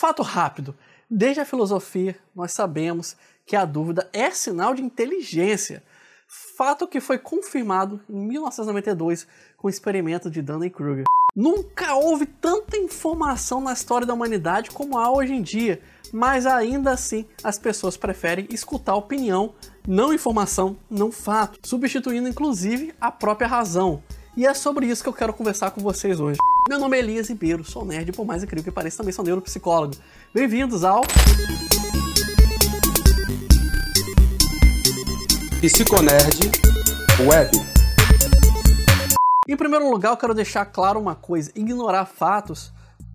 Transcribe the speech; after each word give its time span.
Fato 0.00 0.22
rápido. 0.22 0.76
Desde 1.10 1.40
a 1.40 1.44
filosofia, 1.44 2.16
nós 2.32 2.52
sabemos 2.52 3.16
que 3.44 3.56
a 3.56 3.64
dúvida 3.64 4.08
é 4.12 4.30
sinal 4.30 4.72
de 4.72 4.80
inteligência. 4.80 5.82
Fato 6.56 6.86
que 6.86 7.00
foi 7.00 7.18
confirmado 7.18 8.00
em 8.08 8.14
1992 8.14 9.26
com 9.56 9.66
o 9.66 9.70
experimento 9.70 10.30
de 10.30 10.40
Dunning-Kruger. 10.40 11.04
Nunca 11.34 11.96
houve 11.96 12.26
tanta 12.26 12.76
informação 12.76 13.60
na 13.60 13.72
história 13.72 14.06
da 14.06 14.14
humanidade 14.14 14.70
como 14.70 14.98
há 14.98 15.10
hoje 15.10 15.32
em 15.32 15.42
dia, 15.42 15.80
mas 16.12 16.46
ainda 16.46 16.92
assim 16.92 17.26
as 17.42 17.58
pessoas 17.58 17.96
preferem 17.96 18.46
escutar 18.50 18.94
opinião, 18.94 19.54
não 19.86 20.12
informação, 20.12 20.76
não 20.88 21.10
fato, 21.10 21.58
substituindo 21.66 22.28
inclusive 22.28 22.94
a 23.00 23.10
própria 23.10 23.48
razão. 23.48 24.02
E 24.36 24.46
é 24.46 24.54
sobre 24.54 24.86
isso 24.86 25.02
que 25.02 25.08
eu 25.08 25.12
quero 25.12 25.34
conversar 25.34 25.72
com 25.72 25.80
vocês 25.80 26.20
hoje. 26.20 26.38
Meu 26.68 26.78
nome 26.78 26.98
é 26.98 27.00
Elias 27.00 27.30
Ribeiro, 27.30 27.64
sou 27.64 27.82
nerd, 27.82 28.12
por 28.12 28.26
mais 28.26 28.42
incrível 28.42 28.62
que 28.62 28.70
pareça, 28.70 28.98
também 28.98 29.10
sou 29.10 29.24
neuropsicólogo. 29.24 29.94
Bem-vindos 30.34 30.84
ao 30.84 31.00
Psiconerd 35.62 36.50
Web. 37.26 37.50
Em 39.48 39.56
primeiro 39.56 39.88
lugar, 39.88 40.10
eu 40.10 40.16
quero 40.18 40.34
deixar 40.34 40.66
claro 40.66 41.00
uma 41.00 41.14
coisa: 41.14 41.50
ignorar 41.54 42.04
fatos 42.04 42.70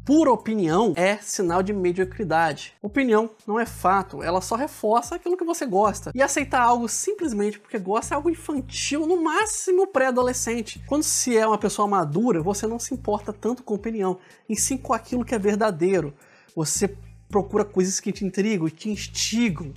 por 0.06 0.28
opinião 0.28 0.94
é 0.98 1.18
sinal 1.18 1.64
de 1.64 1.72
mediocridade. 1.72 2.74
Opinião 2.82 3.30
não 3.48 3.58
é 3.60 3.66
fato, 3.66 4.22
ela 4.22 4.42
só 4.42 4.56
reforça 4.56 5.16
aquilo 5.16 5.38
que 5.38 5.46
você 5.46 5.66
gosta. 5.66 6.12
E 6.14 6.22
aceitar 6.22 6.62
algo 6.62 6.90
simplesmente 6.90 7.58
porque 7.58 7.80
gosta 7.80 8.14
é 8.14 8.18
algo 8.18 8.30
infantil, 8.30 9.08
no 9.08 9.24
máximo 9.24 9.88
pré-adolescente. 9.88 10.84
Quando 10.88 11.04
se 11.04 11.38
é 11.38 11.48
uma 11.48 11.58
pessoa 11.58 11.88
madura, 11.88 12.42
você 12.42 12.68
não 12.68 12.80
se 12.80 12.94
importa 12.94 13.32
tanto 13.32 13.64
com 13.64 13.74
opinião, 13.74 14.20
e 14.50 14.56
sim 14.56 14.78
com 14.78 14.94
aquilo 14.94 15.24
que 15.24 15.36
é 15.36 15.40
verdadeiro. 15.40 16.14
Você 16.56 16.98
procura 17.30 17.64
coisas 17.64 18.00
que 18.00 18.12
te 18.12 18.26
intrigam 18.26 18.68
e 18.68 18.72
te 18.72 18.90
instigam. 18.90 19.74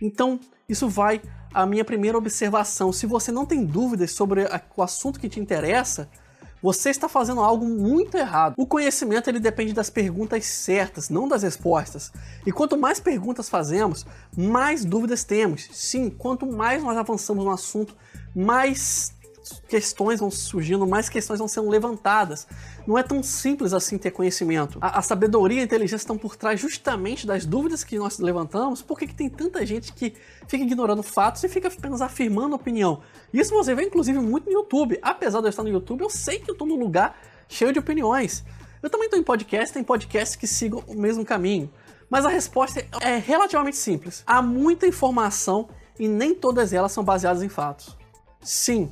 Então, 0.00 0.40
isso 0.68 0.88
vai 0.88 1.20
à 1.52 1.66
minha 1.66 1.84
primeira 1.84 2.16
observação. 2.16 2.92
Se 2.92 3.04
você 3.06 3.30
não 3.30 3.44
tem 3.44 3.64
dúvidas 3.64 4.12
sobre 4.12 4.46
o 4.76 4.82
assunto 4.82 5.20
que 5.20 5.28
te 5.28 5.38
interessa, 5.38 6.08
você 6.62 6.90
está 6.90 7.08
fazendo 7.08 7.40
algo 7.40 7.66
muito 7.66 8.16
errado. 8.16 8.54
O 8.56 8.66
conhecimento 8.66 9.28
ele 9.28 9.40
depende 9.40 9.72
das 9.72 9.90
perguntas 9.90 10.44
certas, 10.44 11.08
não 11.08 11.26
das 11.26 11.42
respostas. 11.42 12.12
E 12.46 12.52
quanto 12.52 12.76
mais 12.76 13.00
perguntas 13.00 13.48
fazemos, 13.48 14.06
mais 14.36 14.84
dúvidas 14.84 15.24
temos. 15.24 15.68
Sim, 15.72 16.10
quanto 16.10 16.46
mais 16.46 16.82
nós 16.82 16.96
avançamos 16.96 17.44
no 17.44 17.50
assunto, 17.50 17.96
mais 18.34 19.12
questões 19.68 20.20
vão 20.20 20.30
surgindo, 20.30 20.86
mais 20.86 21.08
questões 21.08 21.38
vão 21.38 21.48
sendo 21.48 21.68
levantadas. 21.68 22.46
Não 22.86 22.96
é 22.96 23.02
tão 23.02 23.22
simples 23.22 23.72
assim 23.72 23.98
ter 23.98 24.10
conhecimento. 24.10 24.78
A, 24.80 24.98
a 24.98 25.02
sabedoria 25.02 25.58
e 25.58 25.60
a 25.60 25.64
inteligência 25.64 26.02
estão 26.02 26.16
por 26.16 26.36
trás 26.36 26.60
justamente 26.60 27.26
das 27.26 27.44
dúvidas 27.44 27.82
que 27.82 27.98
nós 27.98 28.18
levantamos. 28.18 28.82
Por 28.82 28.98
que, 28.98 29.06
que 29.06 29.14
tem 29.14 29.28
tanta 29.28 29.64
gente 29.64 29.92
que 29.92 30.14
fica 30.46 30.64
ignorando 30.64 31.02
fatos 31.02 31.42
e 31.44 31.48
fica 31.48 31.68
apenas 31.68 32.00
afirmando 32.00 32.54
opinião? 32.54 33.02
Isso 33.32 33.54
você 33.54 33.74
vê 33.74 33.84
inclusive 33.84 34.18
muito 34.18 34.46
no 34.46 34.52
YouTube. 34.52 34.98
Apesar 35.02 35.40
de 35.40 35.46
eu 35.46 35.50
estar 35.50 35.62
no 35.62 35.68
YouTube, 35.68 36.02
eu 36.02 36.10
sei 36.10 36.38
que 36.38 36.50
eu 36.50 36.52
estou 36.52 36.66
num 36.66 36.78
lugar 36.78 37.20
cheio 37.48 37.72
de 37.72 37.78
opiniões. 37.78 38.44
Eu 38.82 38.88
também 38.88 39.06
estou 39.06 39.20
em 39.20 39.22
podcast, 39.22 39.74
tem 39.74 39.84
podcasts 39.84 40.36
que 40.36 40.46
sigam 40.46 40.82
o 40.86 40.94
mesmo 40.94 41.24
caminho. 41.24 41.70
Mas 42.08 42.24
a 42.24 42.28
resposta 42.28 42.84
é 43.00 43.16
relativamente 43.16 43.76
simples. 43.76 44.22
Há 44.26 44.42
muita 44.42 44.86
informação 44.86 45.68
e 45.98 46.08
nem 46.08 46.34
todas 46.34 46.72
elas 46.72 46.90
são 46.90 47.04
baseadas 47.04 47.42
em 47.42 47.48
fatos. 47.48 47.96
Sim, 48.40 48.90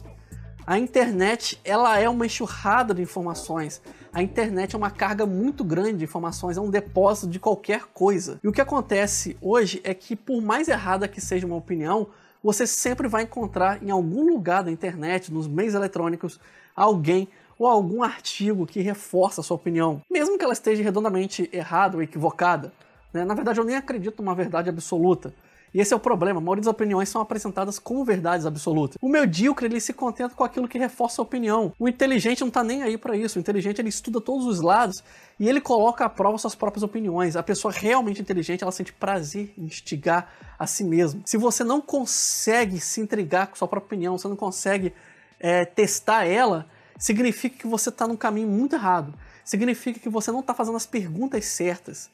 a 0.69 0.79
internet, 0.79 1.59
ela 1.65 1.99
é 1.99 2.07
uma 2.11 2.27
enxurrada 2.27 2.93
de 2.93 3.01
informações. 3.01 3.81
A 4.13 4.23
internet 4.23 4.75
é 4.75 4.77
uma 4.77 4.91
carga 4.91 5.25
muito 5.25 5.65
grande 5.65 5.97
de 5.97 6.05
informações, 6.05 6.59
é 6.59 6.61
um 6.61 6.69
depósito 6.69 7.27
de 7.27 7.41
qualquer 7.41 7.85
coisa. 7.95 8.39
E 8.45 8.49
o 8.49 8.53
que 8.53 8.61
acontece 8.61 9.35
hoje 9.41 9.81
é 9.83 9.95
que, 9.95 10.15
por 10.15 10.43
mais 10.43 10.69
errada 10.69 11.09
que 11.09 11.23
seja 11.23 11.47
uma 11.47 11.57
opinião, 11.57 12.09
você 12.45 12.67
sempre 12.67 13.09
vai 13.09 13.23
encontrar 13.23 13.83
em 13.83 13.91
algum 13.91 14.29
lugar 14.29 14.63
da 14.63 14.71
internet, 14.71 15.33
nos 15.33 15.49
meios 15.49 15.73
eletrônicos, 15.73 16.39
alguém 16.77 17.29
ou 17.59 17.67
algum 17.67 18.03
artigo 18.03 18.67
que 18.67 18.83
reforça 18.83 19.41
a 19.41 19.45
sua 19.45 19.55
opinião, 19.55 20.03
mesmo 20.11 20.37
que 20.37 20.45
ela 20.45 20.53
esteja 20.53 20.83
redondamente 20.83 21.49
errada 21.51 21.97
ou 21.97 22.03
equivocada. 22.03 22.75
Né? 23.11 23.25
Na 23.25 23.33
verdade, 23.33 23.59
eu 23.59 23.65
nem 23.65 23.75
acredito 23.75 24.23
numa 24.23 24.35
verdade 24.35 24.69
absoluta. 24.69 25.33
E 25.73 25.81
esse 25.81 25.93
é 25.93 25.97
o 25.97 26.01
problema, 26.01 26.39
a 26.39 26.41
maioria 26.41 26.63
das 26.63 26.71
opiniões 26.71 27.09
são 27.09 27.21
apresentadas 27.21 27.79
como 27.79 28.05
verdades 28.05 28.47
absolutas. 28.47 28.97
O 29.01 29.09
medíocre, 29.09 29.67
ele 29.67 29.81
se 29.81 29.93
contenta 29.93 30.35
com 30.35 30.45
aquilo 30.45 30.69
que 30.69 30.79
reforça 30.79 31.21
a 31.21 31.25
opinião. 31.25 31.73
O 31.79 31.89
inteligente 31.89 32.41
não 32.41 32.51
tá 32.51 32.65
nem 32.65 32.83
aí 32.83 32.97
para 32.97 33.17
isso. 33.17 33.39
O 33.39 33.41
inteligente, 33.41 33.81
ele 33.81 33.89
estuda 33.89 34.21
todos 34.21 34.47
os 34.47 34.61
lados 34.61 35.03
e 35.39 35.49
ele 35.49 35.61
coloca 35.61 36.05
à 36.05 36.09
prova 36.09 36.39
suas 36.39 36.55
próprias 36.55 36.83
opiniões. 36.83 37.37
A 37.37 37.43
pessoa 37.43 37.73
realmente 37.73 38.21
inteligente, 38.21 38.63
ela 38.63 38.73
sente 38.73 38.93
prazer 38.93 39.53
em 39.59 39.65
instigar 39.65 40.33
a 40.59 40.67
si 40.67 40.85
mesma. 40.85 41.21
Se 41.25 41.37
você 41.37 41.63
não 41.63 41.81
consegue 41.81 42.81
se 42.81 43.01
intrigar 43.01 43.49
com 43.49 43.57
sua 43.57 43.69
própria 43.69 43.87
opinião, 43.87 44.19
você 44.19 44.29
não 44.29 44.37
consegue 44.37 44.93
é, 45.39 45.65
testar 45.65 46.25
ela, 46.25 46.67
significa 46.99 47.59
que 47.59 47.67
você 47.67 47.91
está 47.91 48.07
num 48.09 48.17
caminho 48.17 48.49
muito 48.49 48.75
errado. 48.75 49.15
Significa 49.45 50.01
que 50.01 50.09
você 50.09 50.31
não 50.31 50.41
está 50.41 50.53
fazendo 50.53 50.77
as 50.77 50.87
perguntas 50.87 51.45
certas. 51.47 52.11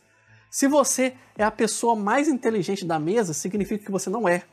Se 0.54 0.69
você 0.69 1.15
é 1.37 1.42
a 1.42 1.50
pessoa 1.50 1.97
mais 1.97 2.28
inteligente 2.28 2.84
da 2.84 2.97
mesa, 2.97 3.34
significa 3.34 3.84
que 3.84 3.91
você 3.91 4.09
não 4.09 4.28
é. 4.28 4.44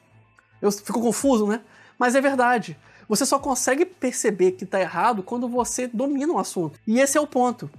Eu 0.59 0.71
fico 0.71 0.99
confuso, 0.99 1.45
né? 1.45 1.61
Mas 1.95 2.15
é 2.15 2.21
verdade. 2.21 2.75
Você 3.07 3.23
só 3.23 3.37
consegue 3.37 3.85
perceber 3.85 4.53
que 4.53 4.63
está 4.63 4.81
errado 4.81 5.21
quando 5.21 5.47
você 5.47 5.85
domina 5.87 6.33
o 6.33 6.39
assunto. 6.39 6.79
E 6.87 6.99
esse 6.99 7.19
é 7.19 7.21
o 7.21 7.27
ponto. 7.27 7.69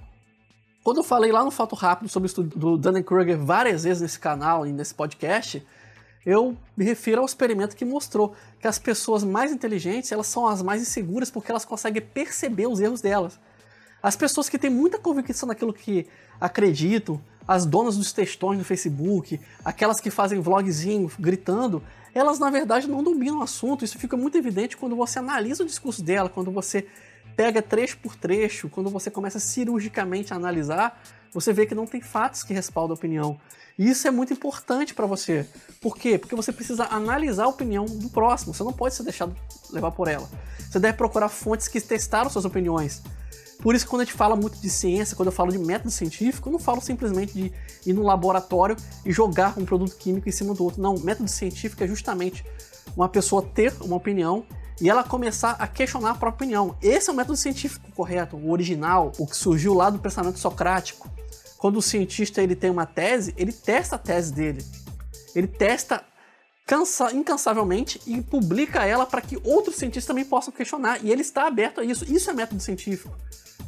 Quando 0.85 1.01
eu 1.01 1.03
falei 1.03 1.33
lá 1.33 1.43
no 1.43 1.51
Fato 1.51 1.75
Rápido 1.75 2.07
sobre 2.07 2.27
o 2.27 2.27
estudo 2.27 2.57
do 2.57 2.77
Dunning-Kruger 2.77 3.37
várias 3.37 3.83
vezes 3.83 4.01
nesse 4.01 4.19
canal 4.21 4.65
e 4.65 4.71
nesse 4.71 4.95
podcast, 4.95 5.61
eu 6.25 6.55
me 6.77 6.85
refiro 6.85 7.19
ao 7.19 7.25
experimento 7.25 7.75
que 7.75 7.83
mostrou 7.83 8.33
que 8.57 8.69
as 8.69 8.79
pessoas 8.79 9.25
mais 9.25 9.51
inteligentes 9.51 10.13
elas 10.13 10.27
são 10.27 10.47
as 10.47 10.61
mais 10.61 10.81
inseguras 10.81 11.29
porque 11.29 11.51
elas 11.51 11.65
conseguem 11.65 12.01
perceber 12.01 12.67
os 12.67 12.79
erros 12.79 13.01
delas. 13.01 13.37
As 14.01 14.15
pessoas 14.17 14.47
que 14.47 14.57
têm 14.57 14.69
muita 14.69 14.97
convicção 14.97 15.47
naquilo 15.47 15.73
que 15.73 16.07
acreditam, 16.39 17.21
as 17.47 17.65
donas 17.65 17.97
dos 17.97 18.13
textões 18.13 18.57
no 18.57 18.63
Facebook, 18.63 19.39
aquelas 19.63 19.99
que 19.99 20.09
fazem 20.09 20.39
vlogzinho 20.39 21.11
gritando, 21.19 21.83
elas 22.13 22.39
na 22.39 22.49
verdade 22.49 22.87
não 22.87 23.03
dominam 23.03 23.39
o 23.39 23.43
assunto. 23.43 23.83
Isso 23.83 23.97
fica 23.97 24.15
muito 24.15 24.37
evidente 24.37 24.77
quando 24.77 24.95
você 24.95 25.19
analisa 25.19 25.63
o 25.63 25.65
discurso 25.65 26.01
dela, 26.03 26.29
quando 26.29 26.51
você 26.51 26.87
pega 27.35 27.61
trecho 27.61 27.97
por 27.97 28.15
trecho, 28.15 28.69
quando 28.69 28.89
você 28.89 29.09
começa 29.09 29.39
cirurgicamente 29.39 30.33
a 30.33 30.35
analisar, 30.35 31.01
você 31.33 31.51
vê 31.51 31.65
que 31.65 31.73
não 31.73 31.87
tem 31.87 31.99
fatos 31.99 32.43
que 32.43 32.53
respaldam 32.53 32.93
a 32.93 32.97
opinião. 32.97 33.39
E 33.77 33.89
isso 33.89 34.07
é 34.07 34.11
muito 34.11 34.31
importante 34.31 34.93
para 34.93 35.07
você. 35.07 35.47
Por 35.81 35.97
quê? 35.97 36.19
Porque 36.19 36.35
você 36.35 36.51
precisa 36.51 36.85
analisar 36.91 37.45
a 37.45 37.47
opinião 37.47 37.85
do 37.85 38.07
próximo. 38.09 38.53
Você 38.53 38.63
não 38.63 38.71
pode 38.71 38.93
ser 38.93 39.03
deixado 39.03 39.35
levar 39.71 39.91
por 39.91 40.07
ela. 40.07 40.29
Você 40.59 40.79
deve 40.79 40.95
procurar 40.95 41.29
fontes 41.29 41.67
que 41.67 41.81
testaram 41.81 42.29
suas 42.29 42.45
opiniões. 42.45 43.01
Por 43.63 43.73
isso 43.73 43.85
que 43.85 43.89
quando 43.89 44.01
a 44.01 44.03
gente 44.03 44.13
fala 44.13 44.35
muito 44.35 44.59
de 44.59 44.69
ciência, 44.69 45.15
quando 45.15 45.27
eu 45.27 45.31
falo 45.31 45.49
de 45.49 45.57
método 45.57 45.89
científico, 45.89 46.49
eu 46.49 46.51
não 46.51 46.59
falo 46.59 46.81
simplesmente 46.81 47.33
de 47.33 47.53
ir 47.85 47.93
no 47.93 48.03
laboratório 48.03 48.75
e 49.05 49.11
jogar 49.11 49.57
um 49.57 49.63
produto 49.63 49.95
químico 49.95 50.27
em 50.27 50.33
cima 50.33 50.53
do 50.53 50.65
outro. 50.65 50.81
Não, 50.81 50.95
método 50.99 51.29
científico 51.29 51.81
é 51.81 51.87
justamente 51.87 52.43
uma 52.93 53.07
pessoa 53.07 53.41
ter 53.41 53.73
uma 53.79 53.95
opinião 53.95 54.45
e 54.81 54.89
ela 54.89 55.01
começar 55.01 55.51
a 55.51 55.65
questionar 55.65 56.09
a 56.09 56.15
própria 56.15 56.43
opinião. 56.45 56.75
Esse 56.81 57.09
é 57.09 57.13
o 57.13 57.15
método 57.15 57.37
científico 57.37 57.89
correto, 57.93 58.35
o 58.35 58.51
original, 58.51 59.13
o 59.17 59.25
que 59.25 59.37
surgiu 59.37 59.73
lá 59.73 59.89
do 59.89 59.97
pensamento 59.97 60.39
socrático. 60.39 61.09
Quando 61.57 61.77
o 61.77 61.81
cientista 61.81 62.43
ele 62.43 62.57
tem 62.57 62.69
uma 62.69 62.85
tese, 62.85 63.33
ele 63.37 63.53
testa 63.53 63.95
a 63.95 63.97
tese 63.97 64.33
dele. 64.33 64.61
Ele 65.33 65.47
testa 65.47 66.03
cansa, 66.65 67.13
incansavelmente 67.13 68.01
e 68.05 68.21
publica 68.21 68.85
ela 68.85 69.05
para 69.05 69.21
que 69.21 69.39
outros 69.41 69.77
cientistas 69.77 70.05
também 70.05 70.25
possam 70.25 70.51
questionar. 70.51 70.99
E 71.01 71.09
ele 71.09 71.21
está 71.21 71.47
aberto 71.47 71.79
a 71.79 71.85
isso. 71.85 72.03
Isso 72.13 72.29
é 72.29 72.33
método 72.33 72.61
científico. 72.61 73.15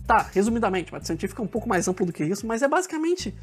Tá, 0.07 0.29
resumidamente, 0.33 0.91
método 0.91 1.07
científico 1.07 1.41
é 1.41 1.45
um 1.45 1.47
pouco 1.47 1.67
mais 1.67 1.87
amplo 1.87 2.05
do 2.05 2.13
que 2.13 2.23
isso, 2.23 2.45
mas 2.45 2.61
é 2.61 2.67
basicamente. 2.67 3.35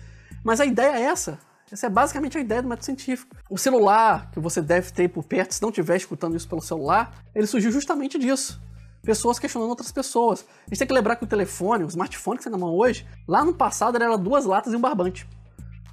Mas 0.45 0.61
a 0.61 0.67
ideia 0.67 0.97
é 0.97 1.03
essa. 1.03 1.39
Essa 1.71 1.87
é 1.87 1.91
basicamente 1.91 2.37
a 2.37 2.41
ideia 2.41 2.63
do 2.63 2.69
método 2.69 2.85
científico. 2.85 3.35
O 3.51 3.57
celular 3.57 4.31
que 4.31 4.39
você 4.39 4.61
deve 4.61 4.93
ter 4.93 5.09
por 5.09 5.25
perto, 5.25 5.55
se 5.55 5.63
não 5.63 5.71
estiver 5.71 5.97
escutando 5.97 6.37
isso 6.37 6.49
pelo 6.49 6.61
celular, 6.61 7.15
ele 7.35 7.47
surgiu 7.47 7.73
justamente 7.73 8.19
disso. 8.19 8.61
Pessoas 9.03 9.39
questionando 9.39 9.71
outras 9.71 9.91
pessoas. 9.91 10.45
A 10.67 10.69
gente 10.69 10.79
tem 10.79 10.87
que 10.87 10.95
lembrar 10.95 11.17
que 11.17 11.25
o 11.25 11.27
telefone, 11.27 11.83
o 11.83 11.89
smartphone 11.89 12.37
que 12.37 12.45
você 12.45 12.51
tem 12.51 12.59
na 12.59 12.65
mão 12.65 12.77
hoje, 12.77 13.07
lá 13.27 13.45
no 13.45 13.55
passado 13.55 13.97
era 13.97 14.17
duas 14.17 14.45
latas 14.45 14.73
e 14.73 14.77
um 14.77 14.81
barbante. 14.81 15.27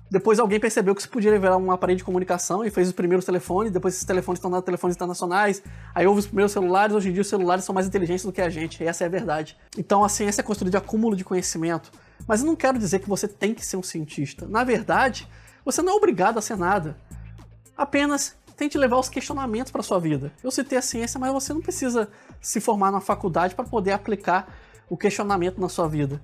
Depois 0.09 0.39
alguém 0.39 0.59
percebeu 0.59 0.95
que 0.95 1.01
isso 1.01 1.09
podia 1.09 1.37
virar 1.37 1.57
um 1.57 1.71
aparelho 1.71 1.97
de 1.97 2.03
comunicação 2.03 2.65
e 2.65 2.71
fez 2.71 2.87
os 2.87 2.93
primeiros 2.93 3.25
telefones, 3.25 3.71
depois 3.71 3.93
esses 3.93 4.05
telefones 4.05 4.39
estão 4.39 4.49
dando 4.49 4.63
telefones 4.63 4.95
internacionais, 4.95 5.61
aí 5.93 6.07
houve 6.07 6.19
os 6.19 6.25
primeiros 6.25 6.51
celulares, 6.51 6.95
hoje 6.95 7.09
em 7.09 7.13
dia 7.13 7.21
os 7.21 7.27
celulares 7.27 7.63
são 7.63 7.75
mais 7.75 7.85
inteligentes 7.85 8.25
do 8.25 8.31
que 8.31 8.41
a 8.41 8.49
gente, 8.49 8.83
essa 8.83 9.03
é 9.03 9.07
a 9.07 9.09
verdade. 9.09 9.55
Então 9.77 10.03
a 10.03 10.09
ciência 10.09 10.41
é 10.41 10.43
construída 10.43 10.79
de 10.79 10.83
acúmulo 10.83 11.15
de 11.15 11.23
conhecimento. 11.23 11.91
Mas 12.27 12.41
eu 12.41 12.47
não 12.47 12.55
quero 12.55 12.79
dizer 12.79 12.99
que 12.99 13.07
você 13.07 13.27
tem 13.27 13.53
que 13.53 13.63
ser 13.63 13.77
um 13.77 13.83
cientista. 13.83 14.47
Na 14.47 14.63
verdade, 14.63 15.27
você 15.63 15.81
não 15.81 15.93
é 15.93 15.95
obrigado 15.95 16.39
a 16.39 16.41
ser 16.41 16.57
nada. 16.57 16.97
Apenas 17.77 18.35
tente 18.57 18.77
levar 18.77 18.97
os 18.97 19.09
questionamentos 19.09 19.71
para 19.71 19.83
sua 19.83 19.99
vida. 19.99 20.33
Eu 20.43 20.51
citei 20.51 20.77
a 20.77 20.81
ciência, 20.81 21.19
mas 21.19 21.31
você 21.31 21.53
não 21.53 21.61
precisa 21.61 22.09
se 22.41 22.59
formar 22.59 22.91
na 22.91 22.99
faculdade 22.99 23.55
para 23.55 23.63
poder 23.63 23.91
aplicar 23.91 24.53
o 24.89 24.97
questionamento 24.97 25.61
na 25.61 25.69
sua 25.69 25.87
vida. 25.87 26.21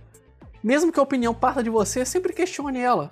Mesmo 0.63 0.91
que 0.91 0.99
a 0.99 1.03
opinião 1.03 1.33
parta 1.33 1.63
de 1.63 1.69
você, 1.69 2.03
sempre 2.03 2.33
questione 2.33 2.79
ela. 2.79 3.11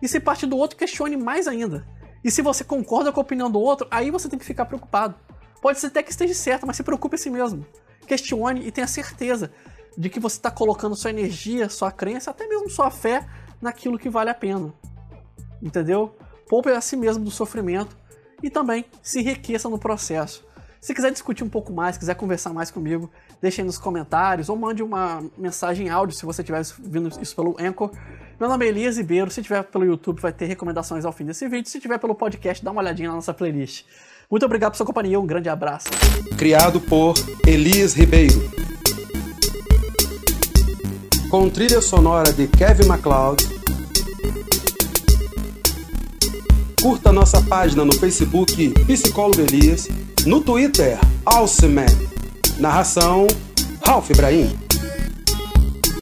E 0.00 0.08
se 0.08 0.20
parte 0.20 0.46
do 0.46 0.56
outro, 0.56 0.76
questione 0.76 1.16
mais 1.16 1.46
ainda. 1.46 1.86
E 2.22 2.30
se 2.30 2.42
você 2.42 2.64
concorda 2.64 3.12
com 3.12 3.20
a 3.20 3.22
opinião 3.22 3.50
do 3.50 3.60
outro, 3.60 3.86
aí 3.90 4.10
você 4.10 4.28
tem 4.28 4.38
que 4.38 4.44
ficar 4.44 4.66
preocupado. 4.66 5.14
Pode 5.60 5.78
ser 5.78 5.88
até 5.88 6.02
que 6.02 6.10
esteja 6.10 6.34
certo, 6.34 6.66
mas 6.66 6.76
se 6.76 6.82
preocupe 6.82 7.14
a 7.14 7.18
si 7.18 7.30
mesmo. 7.30 7.66
Questione 8.06 8.66
e 8.66 8.70
tenha 8.70 8.86
certeza 8.86 9.50
de 9.96 10.08
que 10.08 10.20
você 10.20 10.36
está 10.36 10.50
colocando 10.50 10.96
sua 10.96 11.10
energia, 11.10 11.68
sua 11.68 11.90
crença, 11.90 12.30
até 12.30 12.46
mesmo 12.46 12.70
sua 12.70 12.90
fé 12.90 13.26
naquilo 13.60 13.98
que 13.98 14.08
vale 14.08 14.30
a 14.30 14.34
pena. 14.34 14.72
Entendeu? 15.62 16.14
Poupe 16.48 16.70
a 16.70 16.80
si 16.80 16.96
mesmo 16.96 17.24
do 17.24 17.30
sofrimento 17.30 17.96
e 18.42 18.48
também 18.48 18.84
se 19.02 19.20
enriqueça 19.20 19.68
no 19.68 19.78
processo. 19.78 20.44
Se 20.80 20.94
quiser 20.94 21.12
discutir 21.12 21.44
um 21.44 21.48
pouco 21.48 21.70
mais, 21.74 21.98
quiser 21.98 22.14
conversar 22.14 22.54
mais 22.54 22.70
comigo, 22.70 23.10
deixe 23.40 23.60
aí 23.60 23.66
nos 23.66 23.76
comentários 23.76 24.48
ou 24.48 24.56
mande 24.56 24.82
uma 24.82 25.22
mensagem 25.36 25.90
áudio 25.90 26.16
se 26.16 26.24
você 26.24 26.40
estiver 26.40 26.62
vindo 26.78 27.10
isso 27.20 27.36
pelo 27.36 27.54
Anchor. 27.60 27.90
Meu 28.40 28.48
nome 28.48 28.64
é 28.64 28.68
Elias 28.70 28.96
Ribeiro, 28.96 29.30
se 29.30 29.42
tiver 29.42 29.62
pelo 29.64 29.84
YouTube 29.84 30.20
vai 30.22 30.32
ter 30.32 30.46
recomendações 30.46 31.04
ao 31.04 31.12
fim 31.12 31.26
desse 31.26 31.46
vídeo, 31.48 31.68
se 31.68 31.78
tiver 31.78 31.98
pelo 31.98 32.14
podcast 32.14 32.64
dá 32.64 32.70
uma 32.70 32.80
olhadinha 32.80 33.10
na 33.10 33.16
nossa 33.16 33.34
playlist. 33.34 33.84
Muito 34.30 34.46
obrigado 34.46 34.72
por 34.72 34.78
sua 34.78 34.86
companhia, 34.86 35.20
um 35.20 35.26
grande 35.26 35.50
abraço. 35.50 35.90
Criado 36.38 36.80
por 36.80 37.12
Elias 37.46 37.92
Ribeiro. 37.92 38.50
Com 41.30 41.50
trilha 41.50 41.82
sonora 41.82 42.32
de 42.32 42.48
Kevin 42.48 42.86
MacLeod. 42.86 43.60
Curta 46.80 47.12
nossa 47.12 47.42
página 47.42 47.84
no 47.84 47.92
Facebook 47.92 48.70
Psicólogo 48.86 49.42
Elias, 49.42 49.86
no 50.26 50.40
Twitter 50.40 50.98
Alceman. 51.24 51.86
Narração 52.58 53.26
Ralph 53.84 54.10
Ibrahim. 54.10 54.69